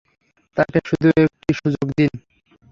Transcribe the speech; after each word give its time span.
তাকে 0.57 0.79
শুধু 0.89 1.07
একটি 1.17 1.51
সুযোগ 1.53 1.87
দিন! 1.97 2.11